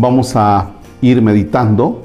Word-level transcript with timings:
vamos 0.00 0.34
a 0.34 0.70
ir 1.02 1.20
meditando 1.20 2.02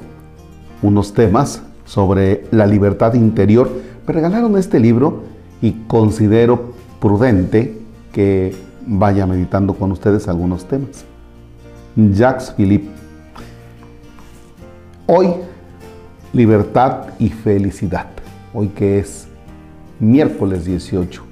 unos 0.82 1.14
temas 1.14 1.62
sobre 1.86 2.44
la 2.50 2.66
libertad 2.66 3.14
interior. 3.14 3.70
Me 4.06 4.12
regalaron 4.12 4.58
este 4.58 4.78
libro 4.78 5.22
y 5.62 5.72
considero 5.86 6.74
prudente 7.00 7.78
que 8.12 8.54
vaya 8.86 9.26
meditando 9.26 9.74
con 9.74 9.92
ustedes 9.92 10.28
algunos 10.28 10.66
temas. 10.66 11.06
Jacques 11.96 12.52
Philippe. 12.54 12.90
Hoy, 15.06 15.28
libertad 16.34 17.06
y 17.18 17.30
felicidad. 17.30 18.08
Hoy 18.52 18.68
que 18.68 18.98
es 18.98 19.26
miércoles 20.00 20.66
18 20.66 21.22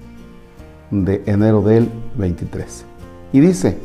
de 0.91 1.23
enero 1.27 1.61
del 1.61 1.91
23. 2.17 2.87
Y 3.35 3.41
dice, 3.41 3.77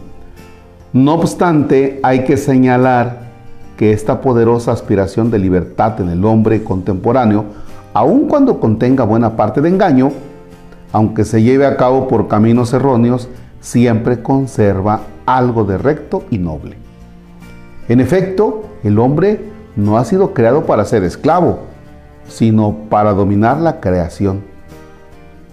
no 0.93 1.13
obstante, 1.13 1.99
hay 2.01 2.23
que 2.23 2.37
señalar 2.37 3.29
que 3.77 3.93
esta 3.93 4.21
poderosa 4.21 4.71
aspiración 4.71 5.31
de 5.31 5.39
libertad 5.39 6.01
en 6.01 6.09
el 6.09 6.25
hombre 6.25 6.63
contemporáneo, 6.63 7.45
aun 7.93 8.27
cuando 8.27 8.59
contenga 8.59 9.03
buena 9.03 9.35
parte 9.35 9.61
de 9.61 9.69
engaño, 9.69 10.11
aunque 10.91 11.23
se 11.25 11.43
lleve 11.43 11.65
a 11.65 11.77
cabo 11.77 12.07
por 12.07 12.27
caminos 12.27 12.73
erróneos, 12.73 13.29
siempre 13.61 14.21
conserva 14.21 15.01
algo 15.25 15.63
de 15.63 15.77
recto 15.77 16.23
y 16.31 16.39
noble. 16.39 16.77
En 17.87 17.99
efecto, 17.99 18.63
el 18.83 18.99
hombre 18.99 19.41
no 19.75 19.97
ha 19.97 20.05
sido 20.05 20.33
creado 20.33 20.65
para 20.65 20.85
ser 20.85 21.03
esclavo, 21.03 21.59
sino 22.27 22.75
para 22.89 23.13
dominar 23.13 23.57
la 23.59 23.79
creación. 23.79 24.41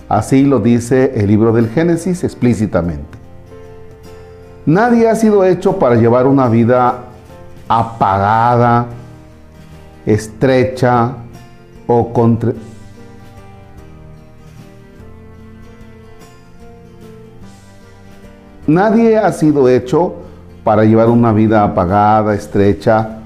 Así 0.09 0.45
lo 0.45 0.61
dice 0.61 1.13
el 1.17 1.27
libro 1.27 1.53
del 1.53 1.69
Génesis 1.69 2.25
explícitamente. 2.25 3.16
Nadie 4.67 5.09
ha 5.09 5.15
sido 5.15 5.45
hecho 5.45 5.79
para 5.79 5.95
llevar 5.95 6.27
una 6.27 6.49
vida 6.49 7.05
apagada, 7.69 8.87
estrecha 10.05 11.13
o. 11.87 12.13
Nadie 18.67 19.17
ha 19.17 19.31
sido 19.31 19.69
hecho 19.69 20.15
para 20.65 20.85
llevar 20.85 21.11
una 21.11 21.33
vida 21.33 21.63
apagada, 21.63 22.35
estrecha 22.35 23.21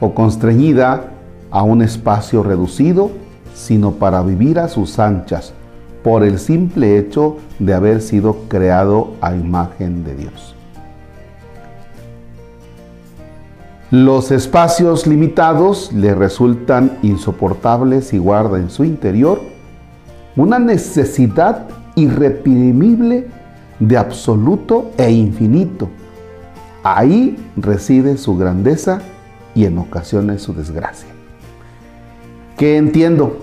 o 0.00 0.14
constreñida 0.14 1.10
a 1.50 1.62
un 1.62 1.82
espacio 1.82 2.42
reducido, 2.42 3.10
sino 3.52 3.92
para 3.92 4.22
vivir 4.22 4.58
a 4.58 4.68
sus 4.68 4.98
anchas, 4.98 5.52
por 6.02 6.24
el 6.24 6.38
simple 6.38 6.96
hecho 6.98 7.36
de 7.58 7.74
haber 7.74 8.00
sido 8.00 8.36
creado 8.48 9.12
a 9.20 9.34
imagen 9.34 10.02
de 10.02 10.14
Dios. 10.14 10.55
Los 13.92 14.32
espacios 14.32 15.06
limitados 15.06 15.92
le 15.92 16.12
resultan 16.12 16.98
insoportables 17.02 18.12
y 18.12 18.18
guarda 18.18 18.58
en 18.58 18.68
su 18.68 18.82
interior 18.82 19.40
una 20.34 20.58
necesidad 20.58 21.68
irreprimible 21.94 23.28
de 23.78 23.96
absoluto 23.96 24.90
e 24.98 25.12
infinito. 25.12 25.88
Ahí 26.82 27.36
reside 27.56 28.16
su 28.16 28.36
grandeza 28.36 29.02
y 29.54 29.66
en 29.66 29.78
ocasiones 29.78 30.42
su 30.42 30.52
desgracia. 30.52 31.08
¿Qué 32.58 32.78
entiendo? 32.78 33.38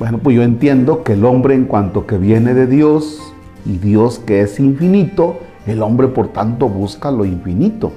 Bueno, 0.00 0.18
pues 0.18 0.34
yo 0.34 0.42
entiendo 0.42 1.04
que 1.04 1.12
el 1.12 1.24
hombre 1.24 1.54
en 1.54 1.66
cuanto 1.66 2.04
que 2.04 2.18
viene 2.18 2.52
de 2.52 2.66
Dios 2.66 3.20
y 3.64 3.78
Dios 3.78 4.18
que 4.18 4.40
es 4.40 4.58
infinito, 4.58 5.38
el 5.68 5.82
hombre 5.82 6.08
por 6.08 6.32
tanto 6.32 6.68
busca 6.68 7.12
lo 7.12 7.24
infinito. 7.24 7.92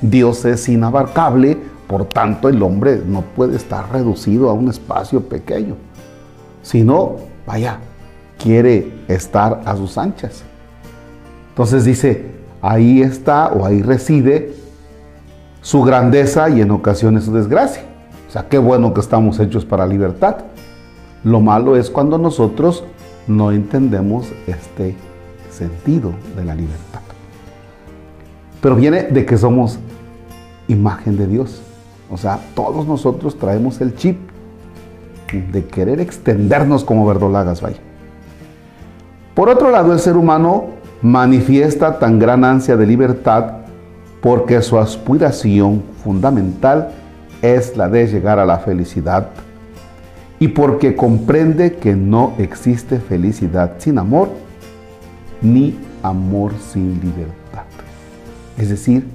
Dios 0.00 0.44
es 0.44 0.68
inabarcable, 0.68 1.58
por 1.86 2.04
tanto 2.04 2.48
el 2.48 2.62
hombre 2.62 3.02
no 3.04 3.22
puede 3.22 3.56
estar 3.56 3.90
reducido 3.92 4.50
a 4.50 4.52
un 4.52 4.68
espacio 4.68 5.22
pequeño, 5.22 5.76
sino, 6.62 7.16
vaya, 7.46 7.78
quiere 8.38 8.92
estar 9.08 9.62
a 9.64 9.76
sus 9.76 9.98
anchas. 9.98 10.42
Entonces 11.50 11.84
dice, 11.84 12.26
ahí 12.62 13.02
está 13.02 13.48
o 13.48 13.64
ahí 13.66 13.82
reside 13.82 14.54
su 15.60 15.82
grandeza 15.82 16.48
y 16.48 16.60
en 16.60 16.70
ocasiones 16.70 17.24
su 17.24 17.32
desgracia. 17.32 17.82
O 18.28 18.30
sea, 18.30 18.48
qué 18.48 18.58
bueno 18.58 18.94
que 18.94 19.00
estamos 19.00 19.40
hechos 19.40 19.64
para 19.64 19.86
libertad. 19.86 20.36
Lo 21.24 21.40
malo 21.40 21.76
es 21.76 21.90
cuando 21.90 22.18
nosotros 22.18 22.84
no 23.26 23.50
entendemos 23.50 24.26
este 24.46 24.94
sentido 25.50 26.12
de 26.36 26.44
la 26.44 26.54
libertad. 26.54 27.00
Pero 28.60 28.76
viene 28.76 29.04
de 29.04 29.24
que 29.24 29.36
somos 29.36 29.78
imagen 30.68 31.16
de 31.16 31.26
Dios. 31.26 31.60
O 32.10 32.16
sea, 32.16 32.38
todos 32.54 32.86
nosotros 32.86 33.38
traemos 33.38 33.80
el 33.80 33.94
chip 33.94 34.18
de 35.32 35.66
querer 35.66 36.00
extendernos 36.00 36.84
como 36.84 37.06
verdolagas, 37.06 37.60
vaya. 37.60 37.78
Por 39.34 39.48
otro 39.48 39.70
lado, 39.70 39.92
el 39.92 39.98
ser 40.00 40.16
humano 40.16 40.78
manifiesta 41.02 41.98
tan 41.98 42.18
gran 42.18 42.44
ansia 42.44 42.76
de 42.76 42.86
libertad 42.86 43.58
porque 44.20 44.60
su 44.62 44.78
aspiración 44.78 45.82
fundamental 46.02 46.90
es 47.40 47.76
la 47.76 47.88
de 47.88 48.06
llegar 48.08 48.38
a 48.38 48.46
la 48.46 48.58
felicidad 48.58 49.28
y 50.40 50.48
porque 50.48 50.96
comprende 50.96 51.74
que 51.74 51.94
no 51.94 52.32
existe 52.38 52.98
felicidad 52.98 53.74
sin 53.78 53.98
amor 53.98 54.28
ni 55.40 55.78
amor 56.02 56.52
sin 56.72 56.94
libertad. 57.00 57.67
Es 58.58 58.68
decir, 58.68 59.06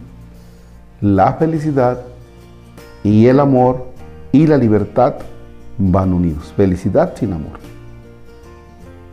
la 1.02 1.34
felicidad 1.34 2.00
y 3.04 3.28
el 3.28 3.40
amor 3.40 3.88
y 4.32 4.48
la 4.48 4.58
libertad 4.58 5.16
van 5.78 6.14
unidos. 6.14 6.54
Felicidad 6.56 7.14
sin 7.16 7.34
amor. 7.34 7.60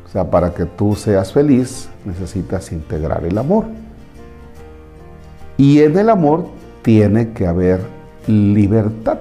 O 0.06 0.08
sea, 0.08 0.30
para 0.30 0.54
que 0.54 0.64
tú 0.64 0.94
seas 0.94 1.32
feliz 1.32 1.88
necesitas 2.04 2.70
integrar 2.72 3.24
el 3.24 3.36
amor. 3.36 3.64
Y 5.56 5.80
en 5.80 5.98
el 5.98 6.08
amor 6.08 6.46
tiene 6.82 7.32
que 7.32 7.46
haber 7.46 7.80
libertad. 8.26 9.18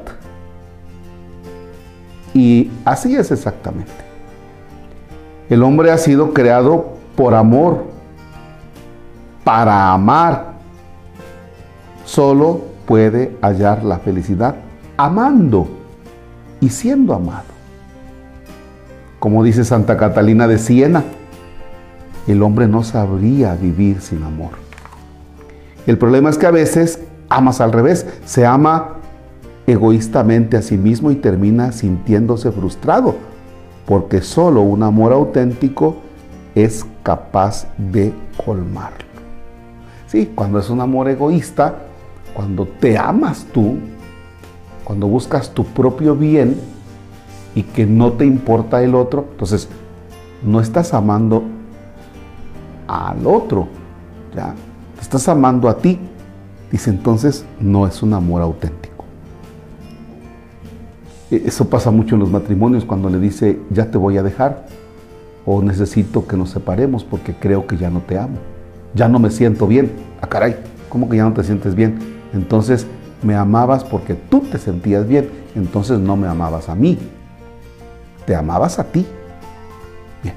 Y 2.34 2.69
así 2.86 3.16
es 3.16 3.31
exactamente. 3.31 3.92
El 5.50 5.64
hombre 5.64 5.92
ha 5.92 5.98
sido 5.98 6.34
creado 6.34 6.94
por 7.16 7.34
amor, 7.34 7.84
para 9.44 9.92
amar, 9.92 10.59
solo 12.09 12.62
puede 12.88 13.38
hallar 13.40 13.84
la 13.84 14.00
felicidad 14.00 14.56
amando 14.97 15.68
y 16.59 16.70
siendo 16.70 17.14
amado. 17.14 17.46
Como 19.20 19.44
dice 19.44 19.64
Santa 19.64 19.96
Catalina 19.96 20.48
de 20.48 20.58
Siena, 20.58 21.03
el 22.28 22.42
hombre 22.42 22.68
no 22.68 22.84
sabría 22.84 23.53
vivir 23.53 24.02
sin 24.02 24.24
amor. 24.24 24.52
El 25.86 26.00
problema 26.00 26.31
es 26.31 26.40
que 26.40 26.48
a 26.48 26.52
veces 26.52 27.00
amas 27.30 27.62
al 27.62 27.72
revés, 27.72 28.08
se 28.25 28.44
ama 28.44 28.96
egoístamente 29.68 30.58
a 30.58 30.64
sí 30.64 30.80
mismo 30.80 31.12
y 31.12 31.16
termina 31.16 31.72
sintiéndose 31.72 32.52
frustrado, 32.52 33.18
porque 33.86 34.22
solo 34.22 34.62
un 34.62 34.81
amor 34.81 35.14
auténtico 35.14 35.98
es 36.56 36.88
capaz 37.03 37.68
de 37.78 38.12
colmarlo. 38.44 39.06
Sí, 40.08 40.31
cuando 40.34 40.58
es 40.58 40.72
un 40.72 40.81
amor 40.81 41.08
egoísta, 41.08 41.75
cuando 42.39 42.66
te 42.66 42.97
amas 42.97 43.45
tú, 43.53 43.75
cuando 44.85 45.07
buscas 45.07 45.53
tu 45.53 45.66
propio 45.66 46.16
bien 46.16 46.55
y 47.53 47.63
que 47.63 47.85
no 47.85 48.13
te 48.13 48.25
importa 48.25 48.81
el 48.81 48.95
otro, 48.95 49.27
entonces 49.31 49.67
no 50.41 50.61
estás 50.61 50.94
amando 50.94 51.44
al 52.88 53.27
otro, 53.27 53.68
¿ya? 54.33 54.56
Te 54.95 55.01
estás 55.01 55.27
amando 55.27 55.68
a 55.68 55.80
ti. 55.80 56.00
Dice 56.71 56.91
entonces, 56.91 57.44
no 57.59 57.86
es 57.86 58.01
un 58.01 58.13
amor 58.13 58.42
auténtico. 58.42 59.03
E, 61.31 61.44
eso 61.45 61.69
pasa 61.69 61.92
mucho 61.92 62.15
en 62.15 62.21
los 62.21 62.31
matrimonios 62.31 62.85
cuando 62.85 63.09
le 63.09 63.19
dice, 63.19 63.59
ya 63.69 63.92
te 63.92 63.97
voy 63.97 64.15
a 64.15 64.24
dejar, 64.24 64.65
o 65.45 65.62
necesito 65.62 66.25
que 66.25 66.38
nos 66.38 66.51
separemos 66.51 67.03
porque 67.03 67.33
creo 67.33 67.68
que 67.68 67.75
ya 67.75 67.89
no 67.89 68.00
te 68.00 68.18
amo, 68.18 68.38
ya 68.95 69.09
no 69.09 69.19
me 69.19 69.30
siento 69.30 69.68
bien. 69.68 69.92
Ah, 70.21 70.27
caray, 70.27 70.56
¿cómo 70.88 71.09
que 71.09 71.18
ya 71.18 71.25
no 71.25 71.33
te 71.33 71.44
sientes 71.44 71.75
bien? 71.75 72.18
Entonces 72.34 72.86
me 73.24 73.36
amabas 73.36 73.84
porque 73.84 74.14
tú 74.14 74.42
te 74.42 74.58
sentías 74.58 75.08
bien, 75.08 75.30
entonces 75.56 76.00
no 76.00 76.16
me 76.16 76.28
amabas 76.28 76.70
a 76.70 76.76
mí, 76.76 76.98
te 78.26 78.36
amabas 78.36 78.80
a 78.80 78.86
ti. 78.86 79.06
Bien. 80.24 80.36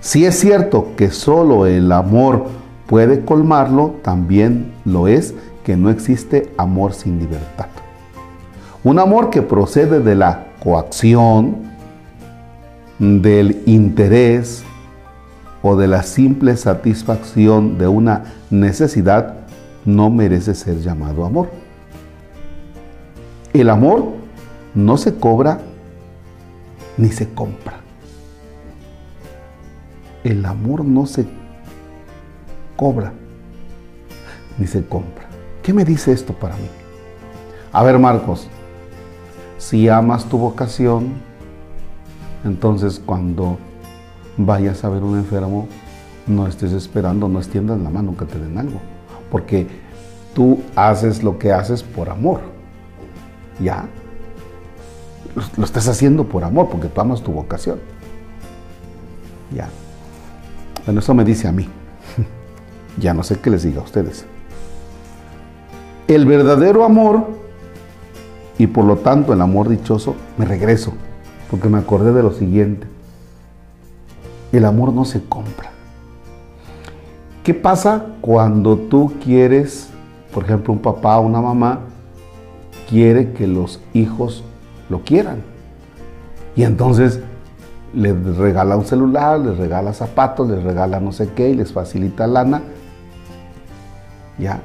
Si 0.00 0.24
es 0.24 0.38
cierto 0.38 0.88
que 0.96 1.10
solo 1.10 1.66
el 1.66 1.92
amor 1.92 2.46
puede 2.86 3.24
colmarlo, 3.24 3.96
también 4.02 4.72
lo 4.84 5.08
es 5.08 5.34
que 5.64 5.76
no 5.76 5.90
existe 5.90 6.52
amor 6.56 6.94
sin 6.94 7.18
libertad. 7.18 7.66
Un 8.84 8.98
amor 8.98 9.30
que 9.30 9.42
procede 9.42 10.00
de 10.00 10.14
la 10.14 10.46
coacción, 10.62 11.68
del 12.98 13.62
interés 13.66 14.64
o 15.62 15.76
de 15.76 15.86
la 15.86 16.02
simple 16.02 16.56
satisfacción 16.56 17.78
de 17.78 17.88
una 17.88 18.24
necesidad 18.50 19.37
no 19.88 20.10
merece 20.10 20.54
ser 20.54 20.80
llamado 20.80 21.24
amor. 21.24 21.48
El 23.54 23.70
amor 23.70 24.12
no 24.74 24.98
se 24.98 25.14
cobra 25.14 25.62
ni 26.98 27.08
se 27.08 27.32
compra. 27.32 27.80
El 30.24 30.44
amor 30.44 30.84
no 30.84 31.06
se 31.06 31.26
cobra 32.76 33.14
ni 34.58 34.66
se 34.66 34.84
compra. 34.84 35.26
¿Qué 35.62 35.72
me 35.72 35.86
dice 35.86 36.12
esto 36.12 36.34
para 36.34 36.56
mí? 36.56 36.68
A 37.72 37.82
ver, 37.82 37.98
Marcos, 37.98 38.46
si 39.56 39.88
amas 39.88 40.26
tu 40.26 40.36
vocación, 40.36 41.14
entonces 42.44 43.00
cuando 43.04 43.56
vayas 44.36 44.84
a 44.84 44.90
ver 44.90 45.02
un 45.02 45.16
enfermo, 45.16 45.66
no 46.26 46.46
estés 46.46 46.72
esperando, 46.72 47.26
no 47.26 47.38
extiendas 47.38 47.80
la 47.80 47.88
mano 47.88 48.14
que 48.18 48.26
te 48.26 48.38
den 48.38 48.58
algo, 48.58 48.80
porque 49.30 49.66
tú 50.34 50.60
haces 50.76 51.22
lo 51.22 51.38
que 51.38 51.52
haces 51.52 51.82
por 51.82 52.10
amor. 52.10 52.40
¿Ya? 53.60 53.86
Lo 55.56 55.64
estás 55.64 55.88
haciendo 55.88 56.24
por 56.24 56.44
amor, 56.44 56.68
porque 56.70 56.88
tú 56.88 57.00
amas 57.00 57.22
tu 57.22 57.32
vocación. 57.32 57.78
Ya. 59.54 59.68
Bueno, 60.84 61.00
eso 61.00 61.14
me 61.14 61.24
dice 61.24 61.48
a 61.48 61.52
mí. 61.52 61.68
ya 62.98 63.14
no 63.14 63.22
sé 63.22 63.38
qué 63.38 63.50
les 63.50 63.62
diga 63.62 63.80
a 63.80 63.84
ustedes. 63.84 64.24
El 66.06 66.24
verdadero 66.24 66.84
amor 66.84 67.26
y 68.58 68.66
por 68.66 68.84
lo 68.84 68.96
tanto 68.96 69.32
el 69.32 69.40
amor 69.40 69.68
dichoso, 69.68 70.16
me 70.36 70.44
regreso, 70.44 70.92
porque 71.50 71.68
me 71.68 71.78
acordé 71.78 72.12
de 72.12 72.22
lo 72.22 72.32
siguiente. 72.32 72.86
El 74.50 74.64
amor 74.64 74.92
no 74.92 75.04
se 75.04 75.22
compra. 75.22 75.70
¿Qué 77.48 77.54
pasa 77.54 78.04
cuando 78.20 78.76
tú 78.76 79.14
quieres, 79.24 79.88
por 80.34 80.44
ejemplo, 80.44 80.70
un 80.70 80.80
papá 80.80 81.16
o 81.16 81.22
una 81.22 81.40
mamá 81.40 81.80
quiere 82.90 83.32
que 83.32 83.46
los 83.46 83.80
hijos 83.94 84.44
lo 84.90 85.00
quieran? 85.02 85.40
Y 86.54 86.64
entonces 86.64 87.20
les 87.94 88.36
regala 88.36 88.76
un 88.76 88.84
celular, 88.84 89.40
les 89.40 89.56
regala 89.56 89.94
zapatos, 89.94 90.46
les 90.46 90.62
regala 90.62 91.00
no 91.00 91.10
sé 91.10 91.30
qué 91.30 91.48
y 91.48 91.54
les 91.54 91.72
facilita 91.72 92.26
lana. 92.26 92.60
Ya. 94.38 94.60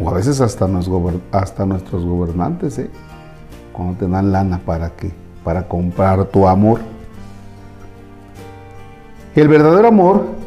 O 0.00 0.10
a 0.10 0.14
veces 0.14 0.40
hasta, 0.40 0.66
nuestros 0.66 2.04
gobernantes, 2.04 2.80
¿eh? 2.80 2.90
cuando 3.72 3.96
te 3.96 4.08
dan 4.08 4.32
lana 4.32 4.58
para 4.66 4.90
qué? 4.96 5.12
Para 5.44 5.68
comprar 5.68 6.24
tu 6.24 6.48
amor. 6.48 6.80
El 9.36 9.46
verdadero 9.46 9.86
amor 9.86 10.41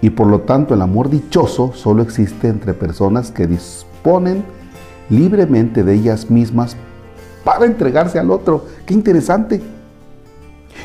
y 0.00 0.10
por 0.10 0.28
lo 0.28 0.40
tanto 0.40 0.74
el 0.74 0.82
amor 0.82 1.10
dichoso 1.10 1.72
solo 1.74 2.02
existe 2.02 2.48
entre 2.48 2.74
personas 2.74 3.30
que 3.30 3.46
disponen 3.46 4.44
libremente 5.10 5.82
de 5.82 5.94
ellas 5.94 6.30
mismas 6.30 6.76
para 7.44 7.66
entregarse 7.66 8.18
al 8.18 8.30
otro. 8.30 8.66
Qué 8.86 8.94
interesante. 8.94 9.60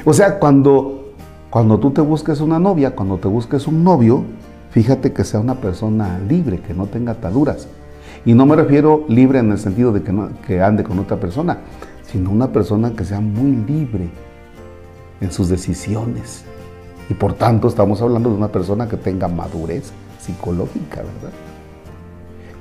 O 0.06 0.14
sea, 0.14 0.40
cuando, 0.40 1.14
cuando 1.50 1.80
tú 1.80 1.92
te 1.92 2.02
busques 2.02 2.40
una 2.42 2.60
novia, 2.60 2.96
cuando 2.96 3.18
te 3.18 3.28
busques 3.28 3.68
un 3.68 3.84
novio, 3.84 4.24
fíjate 4.72 5.14
que 5.14 5.24
sea 5.24 5.40
una 5.40 5.56
persona 5.56 6.20
libre, 6.28 6.60
que 6.60 6.74
no 6.74 6.88
tenga 6.88 7.14
ataduras. 7.14 7.68
Y 8.26 8.34
no 8.34 8.46
me 8.46 8.56
refiero 8.56 9.04
libre 9.10 9.40
en 9.40 9.52
el 9.52 9.58
sentido 9.58 9.92
de 9.92 10.02
que, 10.02 10.14
no, 10.14 10.30
que 10.48 10.62
ande 10.62 10.84
con 10.84 10.98
otra 11.00 11.20
persona, 11.20 11.60
sino 12.04 12.32
una 12.32 12.52
persona 12.52 12.94
que 12.94 13.06
sea 13.06 13.20
muy 13.20 13.56
libre 13.68 14.10
en 15.20 15.32
sus 15.32 15.50
decisiones, 15.50 16.46
y 17.10 17.14
por 17.14 17.34
tanto 17.34 17.68
estamos 17.68 18.02
hablando 18.02 18.30
de 18.30 18.36
una 18.36 18.48
persona 18.48 18.88
que 18.88 18.98
tenga 18.98 19.28
madurez 19.28 19.92
psicológica, 20.20 20.98
¿verdad? 20.98 21.34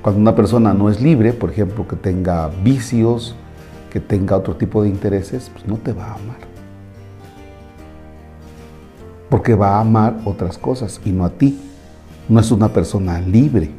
Cuando 0.01 0.19
una 0.19 0.35
persona 0.35 0.73
no 0.73 0.89
es 0.89 0.99
libre, 0.99 1.31
por 1.31 1.49
ejemplo, 1.49 1.87
que 1.87 1.95
tenga 1.95 2.49
vicios, 2.61 3.35
que 3.89 4.01
tenga 4.01 4.35
otro 4.35 4.55
tipo 4.57 4.83
de 4.83 4.89
intereses, 4.89 5.49
pues 5.53 5.65
no 5.65 5.77
te 5.77 5.93
va 5.93 6.07
a 6.07 6.15
amar. 6.15 6.37
Porque 9.29 9.55
va 9.55 9.77
a 9.77 9.79
amar 9.79 10.17
otras 10.25 10.57
cosas 10.57 10.99
y 11.05 11.11
no 11.11 11.23
a 11.23 11.29
ti. 11.29 11.57
No 12.27 12.39
es 12.39 12.51
una 12.51 12.69
persona 12.69 13.21
libre. 13.21 13.71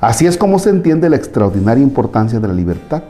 Así 0.00 0.26
es 0.26 0.36
como 0.36 0.58
se 0.58 0.70
entiende 0.70 1.08
la 1.08 1.16
extraordinaria 1.16 1.82
importancia 1.82 2.38
de 2.38 2.48
la 2.48 2.54
libertad, 2.54 3.04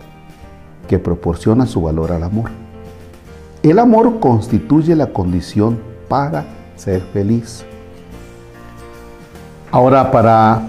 que 0.86 0.98
proporciona 0.98 1.66
su 1.66 1.82
valor 1.82 2.12
al 2.12 2.22
amor. 2.22 2.50
El 3.64 3.78
amor 3.78 4.20
constituye 4.20 4.94
la 4.94 5.12
condición 5.12 5.78
para 6.08 6.44
ser 6.76 7.00
feliz. 7.12 7.64
Ahora, 9.70 10.10
para 10.10 10.62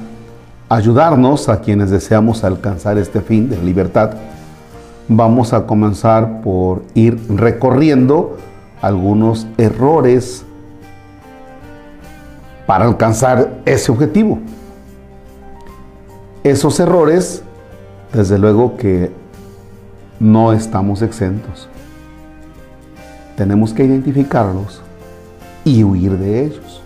ayudarnos 0.69 1.47
a 1.49 1.61
quienes 1.61 1.91
deseamos 1.91 2.43
alcanzar 2.43 2.97
este 2.97 3.21
fin 3.21 3.49
de 3.49 3.57
libertad, 3.57 4.11
vamos 5.07 5.53
a 5.53 5.65
comenzar 5.65 6.41
por 6.41 6.81
ir 6.95 7.19
recorriendo 7.29 8.37
algunos 8.81 9.47
errores 9.57 10.43
para 12.65 12.85
alcanzar 12.85 13.61
ese 13.65 13.91
objetivo. 13.91 14.39
Esos 16.43 16.79
errores, 16.79 17.43
desde 18.11 18.37
luego 18.39 18.77
que 18.77 19.11
no 20.19 20.53
estamos 20.53 21.01
exentos. 21.01 21.67
Tenemos 23.35 23.73
que 23.73 23.83
identificarlos 23.83 24.81
y 25.65 25.83
huir 25.83 26.17
de 26.17 26.45
ellos. 26.45 26.81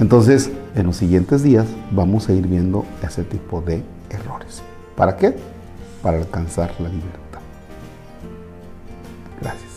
Entonces, 0.00 0.50
en 0.74 0.86
los 0.86 0.96
siguientes 0.96 1.42
días 1.42 1.66
vamos 1.92 2.28
a 2.28 2.32
ir 2.32 2.46
viendo 2.48 2.84
ese 3.02 3.22
tipo 3.22 3.60
de 3.60 3.82
errores. 4.10 4.62
¿Para 4.96 5.16
qué? 5.16 5.36
Para 6.02 6.18
alcanzar 6.18 6.72
la 6.80 6.88
libertad. 6.88 7.40
Gracias. 9.40 9.70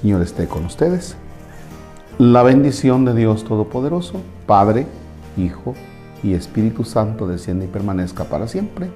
Señor 0.00 0.22
esté 0.22 0.46
con 0.46 0.64
ustedes. 0.64 1.16
La 2.18 2.44
bendición 2.44 3.04
de 3.04 3.14
Dios 3.14 3.44
Todopoderoso, 3.44 4.20
Padre, 4.46 4.86
Hijo 5.36 5.74
y 6.22 6.34
Espíritu 6.34 6.84
Santo 6.84 7.26
desciende 7.26 7.64
y 7.64 7.68
permanezca 7.68 8.24
para 8.24 8.46
siempre. 8.46 8.88